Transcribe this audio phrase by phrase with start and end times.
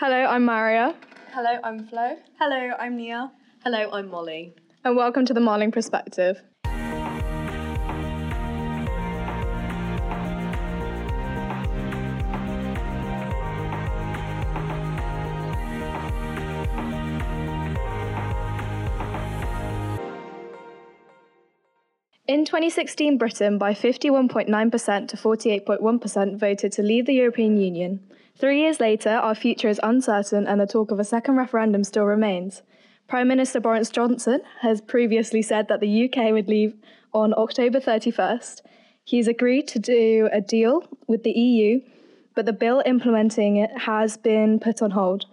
[0.00, 0.94] Hello, I'm Mariya,
[1.32, 2.16] Hello, I'm Flo.
[2.38, 3.32] Hello, I'm Niamh.
[3.64, 4.54] Hello, I'm Molly.
[4.84, 6.40] and welcome to the Marling Perspective.
[22.28, 28.07] In 2016, Britain, by 51.9% to 48.1%, voted to leave the European Union.
[28.38, 32.04] Three years later, our future is uncertain and the talk of a second referendum still
[32.04, 32.62] remains.
[33.08, 36.74] Prime Minister Boris Johnson has previously said that the UK would leave
[37.12, 38.60] on October 31st.
[39.02, 41.80] He's agreed to do a deal with the EU,
[42.36, 45.24] but the bill implementing it has been put on hold.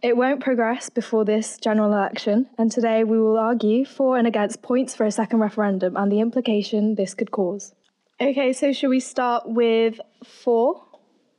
[0.00, 4.62] It won't progress before this general election, and today we will argue for and against
[4.62, 7.74] points for a second referendum and the implication this could cause.
[8.20, 10.84] Okay, so should we start with for?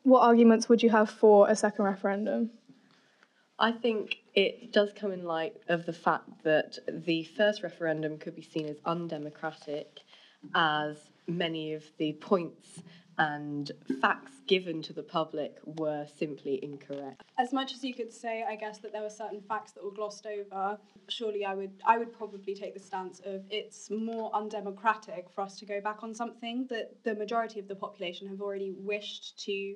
[0.06, 2.52] What arguments would you have for a second referendum?
[3.58, 8.36] I think it does come in light of the fact that the first referendum could
[8.36, 10.02] be seen as undemocratic,
[10.54, 12.84] as many of the points
[13.18, 13.72] and
[14.02, 17.24] facts given to the public were simply incorrect.
[17.38, 19.92] As much as you could say, I guess that there were certain facts that were
[19.92, 20.78] glossed over.
[21.08, 25.58] Surely, I would, I would probably take the stance of it's more undemocratic for us
[25.60, 29.76] to go back on something that the majority of the population have already wished to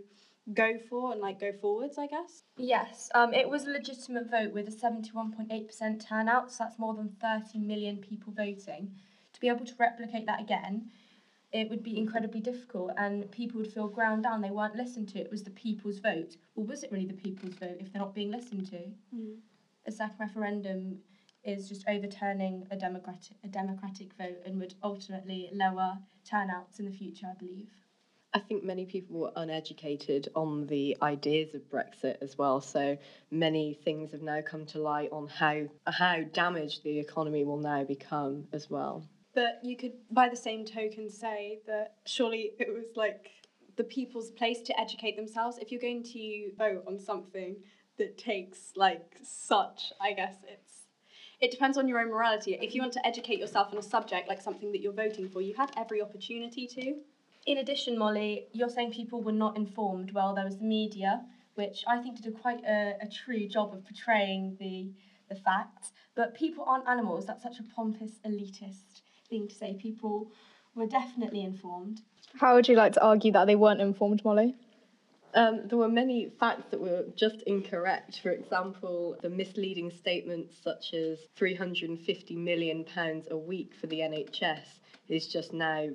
[0.54, 1.98] go for and like go forwards.
[1.98, 2.44] I guess.
[2.58, 7.16] Yes, um, it was a legitimate vote with a 71.8% turnout, so that's more than
[7.22, 8.92] 30 million people voting.
[9.34, 10.90] To be able to replicate that again,
[11.52, 14.42] it would be incredibly difficult and people would feel ground down.
[14.42, 15.20] They weren't listened to.
[15.20, 16.36] It was the people's vote.
[16.56, 18.92] Well, was it really the people's vote if they're not being listened to?
[19.16, 19.38] Mm.
[19.88, 21.00] A second referendum
[21.44, 25.98] is just overturning a democratic a democratic vote and would ultimately lower
[26.30, 27.70] turnouts in the future, I believe.
[28.32, 32.62] I think many people were uneducated on the ideas of Brexit as well.
[32.62, 32.98] So
[33.32, 37.84] many things have now come to light on how how damaged the economy will now
[37.84, 39.04] become as well.
[39.40, 43.32] But you could, by the same token, say that surely it was like
[43.78, 45.58] the people's place to educate themselves.
[45.60, 47.56] If you're going to vote on something
[47.98, 50.88] that takes like such, I guess it's.
[51.40, 52.60] It depends on your own morality.
[52.62, 55.42] If you want to educate yourself on a subject like something that you're voting for,
[55.42, 56.96] you had every opportunity to.
[57.46, 60.12] In addition, Molly, you're saying people were not informed.
[60.12, 61.22] Well, there was the media,
[61.56, 64.92] which I think did a quite a, a true job of portraying the
[65.30, 65.94] the facts.
[66.14, 67.26] But people aren't animals.
[67.26, 69.74] That's such a pompous, elitist thing to say.
[69.74, 70.32] People
[70.76, 72.02] were definitely informed.
[72.40, 74.56] How would you like to argue that they weren't informed, Molly?
[75.36, 78.20] Um, there were many facts that were just incorrect.
[78.22, 82.86] For example, the misleading statements such as £350 million
[83.30, 85.90] a week for the NHS is just now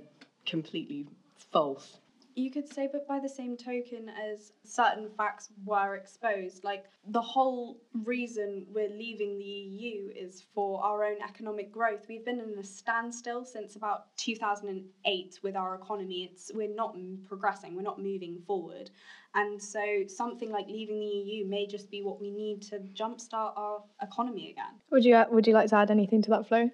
[0.46, 1.08] completely
[1.52, 1.98] false.
[2.36, 7.20] You could say, but by the same token, as certain facts were exposed, like the
[7.20, 12.06] whole reason we're leaving the EU is for our own economic growth.
[12.08, 16.28] We've been in a standstill since about 2008 with our economy.
[16.32, 16.96] It's we're not
[17.28, 18.90] progressing, we're not moving forward,
[19.34, 23.56] and so something like leaving the EU may just be what we need to jumpstart
[23.56, 24.80] our economy again.
[24.90, 26.70] Would you Would you like to add anything to that, Flo?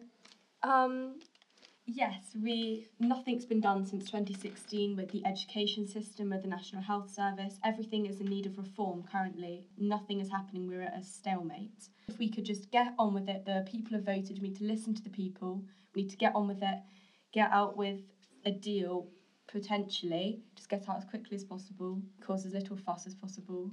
[0.63, 1.21] Um,
[1.95, 7.11] yes, we nothing's been done since 2016 with the education system, with the National Health
[7.11, 7.59] Service.
[7.65, 9.67] Everything is in need of reform currently.
[9.79, 10.69] Nothing is happening.
[10.69, 11.89] We're at a stalemate.
[12.09, 14.41] If we could just get on with it, the people have voted.
[14.41, 15.65] We need to listen to the people.
[15.95, 16.79] We need to get on with it.
[17.33, 18.01] Get out with
[18.45, 19.09] a deal
[19.49, 20.43] potentially.
[20.57, 22.01] Just get out as quickly as possible.
[22.25, 23.71] Cause as little fuss as possible,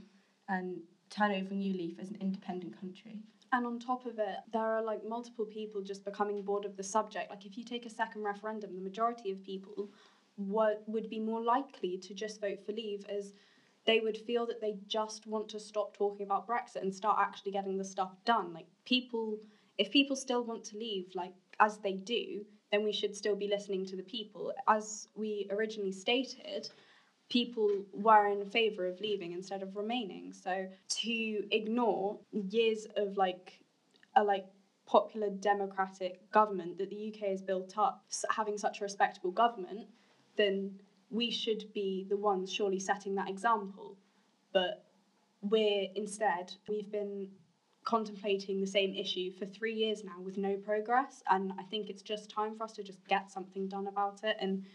[0.49, 0.77] and
[1.09, 3.21] turn over a new leaf as an independent country.
[3.53, 6.83] And on top of it, there are like multiple people just becoming bored of the
[6.83, 7.29] subject.
[7.29, 9.89] Like if you take a second referendum, the majority of people
[10.37, 13.33] would would be more likely to just vote for leave as
[13.85, 17.53] they would feel that they just want to stop talking about Brexit and start actually
[17.53, 18.53] getting the stuff done.
[18.53, 19.39] Like people
[19.77, 23.47] if people still want to leave like as they do, then we should still be
[23.47, 24.53] listening to the people.
[24.67, 26.69] As we originally stated,
[27.29, 30.33] people were in favor of leaving instead of remaining.
[30.33, 30.67] So
[31.01, 33.59] to ignore years of like
[34.15, 34.45] a like
[34.85, 39.87] popular democratic government that the UK has built up, having such a respectable government,
[40.37, 40.79] then
[41.09, 43.97] we should be the ones surely setting that example.
[44.53, 44.85] But
[45.41, 47.29] we're instead we've been
[47.83, 52.01] contemplating the same issue for three years now with no progress, and I think it's
[52.01, 54.65] just time for us to just get something done about it and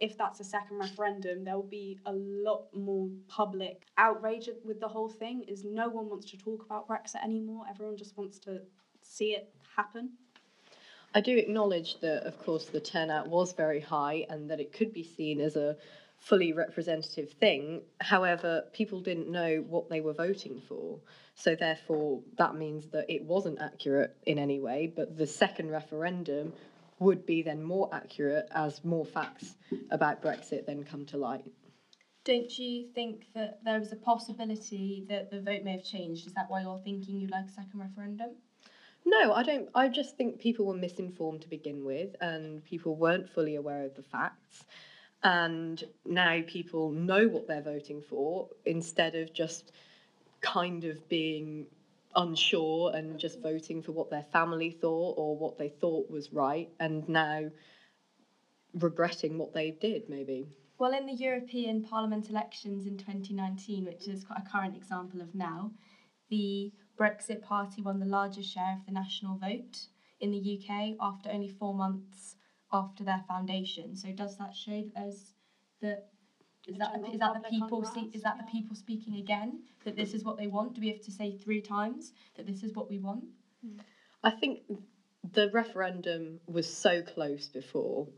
[0.00, 4.88] if that's a second referendum, there will be a lot more public outrage with the
[4.88, 5.44] whole thing.
[5.48, 7.64] Is no one wants to talk about Brexit anymore.
[7.68, 8.60] Everyone just wants to
[9.02, 10.10] see it happen.
[11.14, 14.92] I do acknowledge that, of course, the turnout was very high and that it could
[14.92, 15.76] be seen as a,
[16.18, 17.82] fully representative thing.
[18.00, 20.98] However, people didn't know what they were voting for.
[21.34, 24.92] So, therefore, that means that it wasn't accurate in any way.
[24.94, 26.52] But the second referendum
[26.98, 29.56] would be then more accurate as more facts
[29.90, 31.44] about Brexit then come to light.
[32.24, 36.26] Don't you think that there is a possibility that the vote may have changed?
[36.26, 38.30] Is that why you're thinking you'd like a second referendum?
[39.04, 39.68] No, I don't.
[39.76, 43.94] I just think people were misinformed to begin with, and people weren't fully aware of
[43.94, 44.64] the facts.
[45.22, 49.70] And now people know what they're voting for instead of just
[50.40, 51.66] kind of being
[52.16, 56.68] unsure and just voting for what their family thought or what they thought was right,
[56.80, 57.50] and now
[58.74, 60.48] regretting what they did, maybe.
[60.78, 65.34] Well, in the European Parliament elections in 2019, which is quite a current example of
[65.34, 65.70] now,
[66.28, 69.86] the Brexit Party won the largest share of the national vote
[70.20, 72.36] in the UK after only four months
[72.72, 73.96] after their foundation.
[73.96, 75.32] So does that show that there's
[75.82, 76.08] that
[76.66, 79.96] is that general is that the people see, is that the people speaking again that
[79.96, 80.74] this is what they want?
[80.74, 83.24] Do we have to say three times that this is what we want?
[84.22, 84.60] I think
[85.32, 88.08] the referendum was so close before,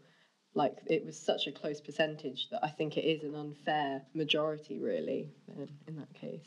[0.55, 4.79] like it was such a close percentage that I think it is an unfair majority,
[4.79, 6.47] really, in, in that case.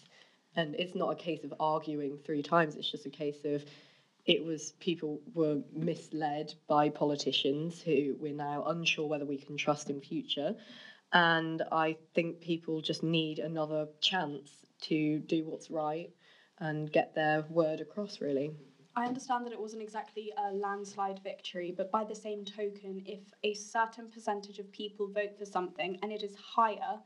[0.55, 3.63] And it's not a case of arguing three times, it's just a case of
[4.25, 9.89] it was people were misled by politicians who we're now unsure whether we can trust
[9.89, 10.55] in future.
[11.13, 16.09] And I think people just need another chance to do what's right
[16.59, 18.51] and get their word across, really.
[18.95, 23.21] I understand that it wasn't exactly a landslide victory, but by the same token, if
[23.43, 26.99] a certain percentage of people vote for something and it is higher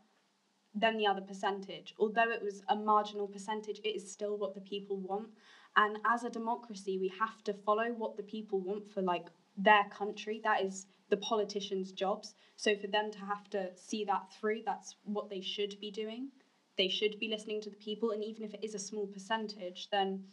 [0.74, 4.62] than the other percentage, although it was a marginal percentage, it is still what the
[4.62, 5.30] people want.
[5.78, 9.86] And as a democracy, we have to follow what the people want for like their
[9.90, 10.42] country.
[10.44, 12.34] That is the politicians' jobs.
[12.56, 16.30] So for them to have to see that through, that's what they should be doing.
[16.78, 19.90] They should be listening to the people, and even if it is a small percentage,
[19.92, 20.26] then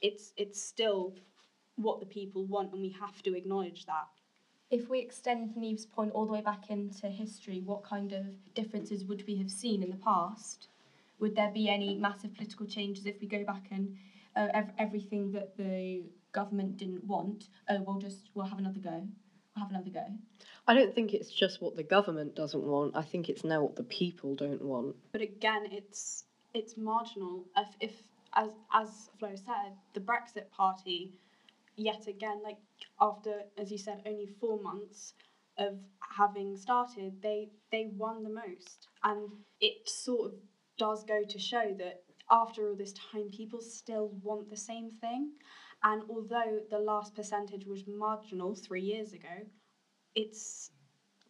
[0.00, 1.14] it's it's still
[1.76, 4.08] what the people want, and we have to acknowledge that.
[4.70, 8.24] If we extend Niamh's point all the way back into history, what kind of
[8.54, 10.68] differences would we have seen in the past?
[11.20, 13.96] Would there be any massive political changes if we go back and
[14.34, 16.02] uh, ev- everything that the
[16.32, 17.48] government didn't want?
[17.68, 19.06] Oh, we'll just we'll have another go.
[19.56, 20.06] We'll have another go.
[20.68, 22.96] I don't think it's just what the government doesn't want.
[22.96, 24.96] I think it's now what the people don't want.
[25.12, 27.46] But again, it's it's marginal.
[27.56, 27.92] If, if
[28.34, 31.12] as as Flo said, the Brexit Party,
[31.76, 32.58] yet again, like
[33.00, 35.14] after as you said, only four months
[35.58, 35.78] of
[36.16, 39.30] having started, they they won the most, and
[39.60, 40.38] it sort of
[40.78, 45.30] does go to show that after all this time, people still want the same thing.
[45.86, 49.46] And although the last percentage was marginal three years ago,
[50.16, 50.72] it's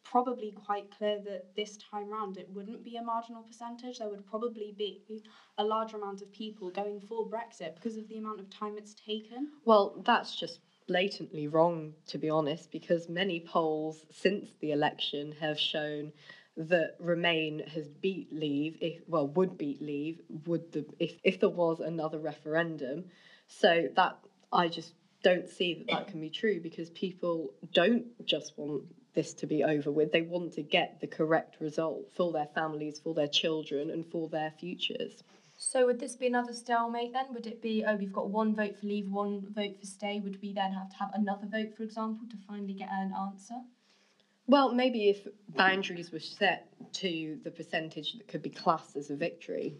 [0.02, 3.98] probably quite clear that this time round it wouldn't be a marginal percentage.
[3.98, 5.02] There would probably be
[5.58, 8.94] a large amount of people going for Brexit because of the amount of time it's
[8.94, 9.48] taken.
[9.66, 15.60] Well, that's just blatantly wrong, to be honest, because many polls since the election have
[15.60, 16.12] shown
[16.56, 21.50] that Remain has beat Leave, if, well, would beat Leave, would the if, if there
[21.50, 23.04] was another referendum.
[23.48, 24.18] So that
[24.52, 28.84] I just don't see that that can be true because people don't just want
[29.14, 30.12] this to be over with.
[30.12, 34.28] They want to get the correct result for their families, for their children, and for
[34.28, 35.24] their futures.
[35.56, 37.32] So would this be another stalemate then?
[37.32, 40.20] Would it be oh we've got one vote for leave, one vote for stay?
[40.20, 43.54] Would we then have to have another vote, for example, to finally get an answer?
[44.46, 49.16] Well, maybe if boundaries were set to the percentage that could be classed as a
[49.16, 49.74] victory,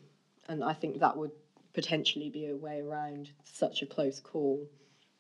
[0.49, 1.31] and I think that would
[1.77, 4.67] potentially be a way around such a close call.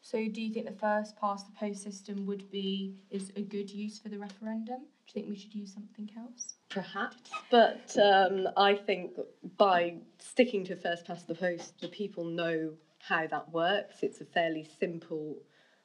[0.01, 3.71] So do you think the first past the post system would be is a good
[3.71, 4.79] use for the referendum?
[4.79, 6.55] Do you think we should use something else?
[6.71, 9.19] Perhaps, but um, I think
[9.59, 13.97] by sticking to first past the post, the people know how that works.
[14.03, 15.37] It's a fairly simple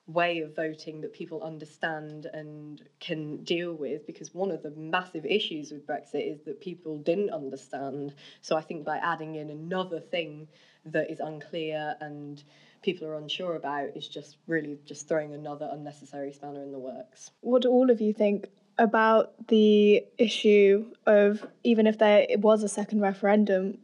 [0.07, 5.25] way of voting that people understand and can deal with because one of the massive
[5.25, 8.13] issues with Brexit is that people didn't understand.
[8.41, 10.47] So I think by adding in another thing
[10.85, 12.43] that is unclear and
[12.81, 17.31] people are unsure about is just really just throwing another unnecessary spanner in the works.
[17.41, 22.69] What do all of you think about the issue of even if there was a
[22.69, 23.77] second referendum,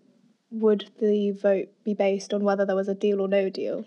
[0.49, 3.85] would the vote be based on whether there was a deal or no deal?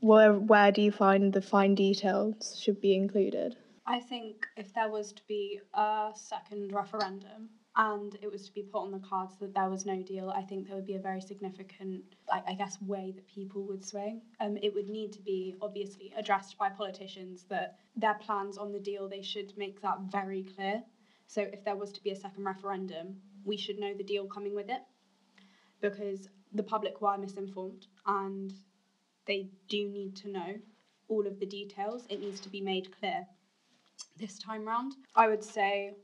[0.00, 3.56] Where where do you find the fine details should be included?
[3.86, 8.62] I think if there was to be a second referendum and it was to be
[8.62, 11.00] put on the cards that there was no deal, I think there would be a
[11.00, 14.22] very significant, I, I guess, way that people would swing.
[14.40, 18.80] Um, it would need to be obviously addressed by politicians that their plans on the
[18.80, 20.82] deal, they should make that very clear.
[21.26, 24.54] So if there was to be a second referendum, we should know the deal coming
[24.54, 24.82] with it
[25.80, 28.52] because the public were misinformed and
[29.26, 30.54] they do need to know
[31.08, 32.06] all of the details.
[32.08, 33.26] It needs to be made clear
[34.18, 34.94] this time round.
[35.14, 35.94] I would say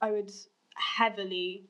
[0.00, 0.32] I would
[0.74, 1.64] heavily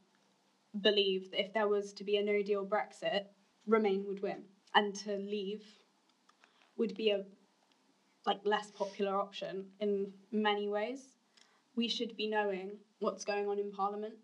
[0.81, 3.27] believe that if there was to be a no deal Brexit,
[3.67, 4.45] Remain would win.
[4.75, 5.65] And to leave
[6.77, 7.25] would be a
[8.25, 11.17] like less popular option in many ways.
[11.75, 14.15] We should be knowing what's going on in Parliament,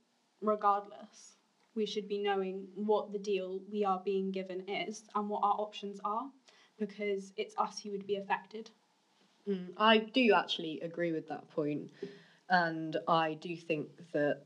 [0.41, 1.37] regardless.
[1.75, 5.55] We should be knowing what the deal we are being given is and what our
[5.59, 6.31] options are,
[6.87, 8.71] because it's us who would be affected.
[9.49, 11.91] Mm, I do actually agree with that point,
[12.49, 14.43] and I do think that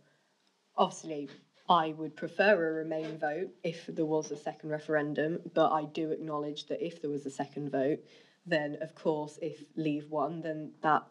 [0.76, 1.30] obviously
[1.68, 6.10] I would prefer a Remain vote if there was a second referendum, but I do
[6.10, 8.00] acknowledge that if there was a second vote,
[8.44, 11.04] then of course, if Leave won, then that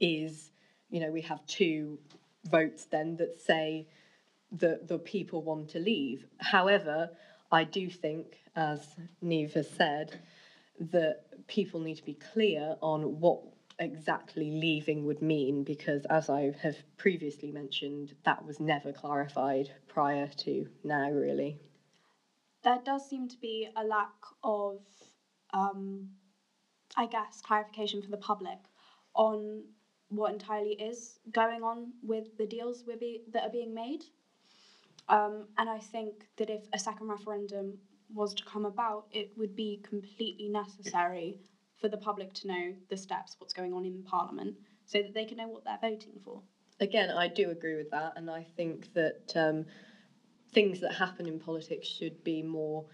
[0.00, 0.50] is,
[0.90, 1.98] you know, we have two
[2.44, 3.88] votes then that say
[4.52, 6.26] that the people want to leave.
[6.38, 7.10] However,
[7.50, 8.86] I do think, as
[9.24, 10.20] Niamh has said,
[10.80, 13.40] that people need to be clear on what
[13.78, 20.28] exactly leaving would mean because, as I have previously mentioned, that was never clarified prior
[20.38, 21.58] to now, really.
[22.64, 24.80] There does seem to be a lack of,
[25.52, 26.08] um,
[26.96, 28.58] I guess, clarification for the public
[29.14, 29.62] on
[30.08, 34.02] what entirely is going on with the deals be, that are being made.
[35.08, 37.78] Um, and I think that if a second referendum
[38.12, 41.36] was to come about, it would be completely necessary
[41.80, 44.54] for the public to know the steps, what's going on in Parliament,
[44.86, 46.42] so that they can know what they're voting for.
[46.80, 49.66] Again, I do agree with that, and I think that um,
[50.52, 52.84] things that happen in politics should be more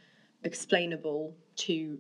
[0.42, 1.98] explainable to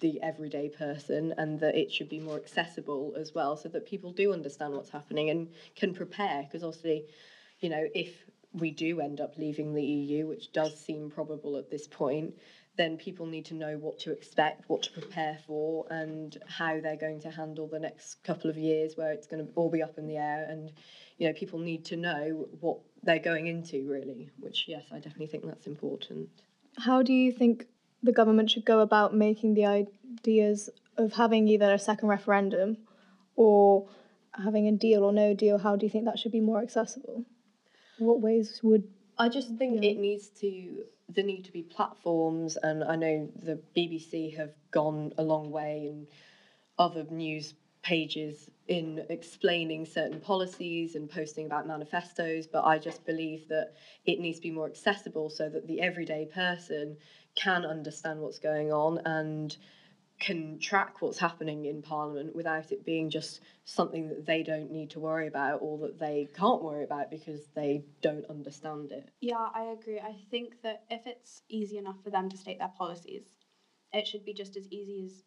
[0.00, 4.12] the everyday person and that it should be more accessible as well so that people
[4.12, 7.06] do understand what's happening and can prepare because obviously
[7.60, 8.10] you know if
[8.56, 12.34] we do end up leaving the EU which does seem probable at this point
[12.76, 16.96] then people need to know what to expect, what to prepare for, and how they're
[16.96, 19.98] going to handle the next couple of years where it's going to all be up
[19.98, 20.46] in the air.
[20.48, 20.70] And,
[21.18, 25.28] you know, people need to know what they're going into, really, which, yes, I definitely
[25.28, 26.28] think that's important.
[26.78, 27.66] How do you think
[28.02, 32.76] the government should go about making the ideas of having either a second referendum
[33.36, 33.88] or
[34.32, 35.56] having a deal or no deal?
[35.58, 37.24] How do you think that should be more accessible?
[37.98, 38.84] What ways would
[39.18, 39.90] I just think yeah.
[39.90, 45.12] it needs to there need to be platforms, and I know the BBC have gone
[45.16, 46.06] a long way, and
[46.78, 53.46] other news pages in explaining certain policies and posting about manifestos, but I just believe
[53.48, 53.74] that
[54.04, 56.96] it needs to be more accessible so that the everyday person
[57.36, 59.56] can understand what's going on and
[60.18, 64.90] can track what's happening in Parliament without it being just something that they don't need
[64.90, 69.08] to worry about or that they can't worry about because they don't understand it.
[69.20, 70.00] Yeah, I agree.
[70.00, 73.24] I think that if it's easy enough for them to state their policies,
[73.92, 75.22] it should be just as easy as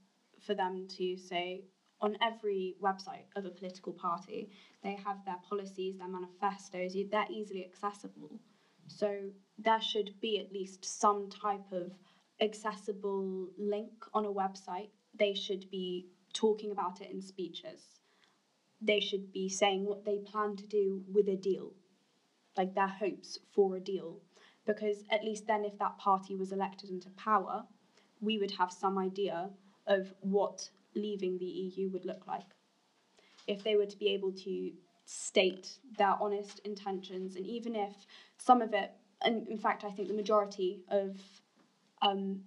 [0.45, 1.63] for them to say
[2.01, 4.49] on every website of a political party,
[4.83, 8.39] they have their policies, their manifestos, they're easily accessible.
[8.87, 11.91] So there should be at least some type of
[12.41, 17.99] accessible link on a website, they should be talking about it in speeches.
[18.81, 21.73] They should be saying what they plan to do with a deal,
[22.55, 24.21] like their hopes for a deal.
[24.65, 27.63] Because at least then, if that party was elected into power,
[28.21, 29.49] we would have some idea
[29.87, 32.45] of what leaving the EU would look like.
[33.47, 34.71] If they were to be able to
[35.05, 37.93] state their honest intentions, and even if
[38.37, 38.91] some of it,
[39.21, 41.19] and in fact, I think the majority of
[42.01, 42.41] um,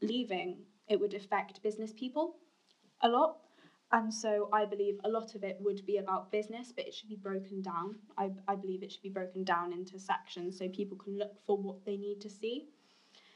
[0.00, 2.36] leaving, it would affect business people
[3.02, 3.36] a lot.
[3.92, 7.08] And so I believe a lot of it would be about business, but it should
[7.08, 7.96] be broken down.
[8.18, 11.56] I, I believe it should be broken down into sections so people can look for
[11.56, 12.66] what they need to see.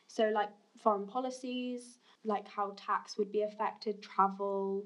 [0.08, 0.48] So, like
[0.82, 4.84] foreign policies, like how tax would be affected, travel,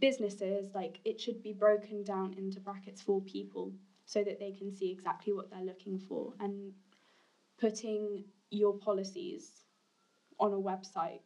[0.00, 3.72] businesses, like it should be broken down into brackets for people
[4.04, 6.32] so that they can see exactly what they're looking for.
[6.40, 6.72] And
[7.58, 9.50] putting your policies
[10.38, 11.20] on a website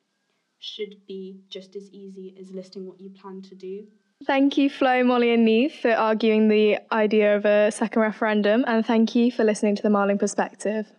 [0.59, 3.87] should be just as easy as listing what you plan to do.
[4.27, 8.85] Thank you, Flo, Molly, and Niamh, for arguing the idea of a second referendum, and
[8.85, 10.93] thank you for listening to the Marling Perspective.